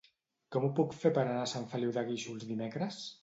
Com 0.55 0.63
ho 0.67 0.69
puc 0.79 0.95
fer 1.01 1.11
per 1.17 1.21
anar 1.25 1.35
a 1.43 1.51
Sant 1.53 1.69
Feliu 1.75 1.93
de 1.99 2.05
Guíxols 2.09 2.47
dimecres? 2.53 3.01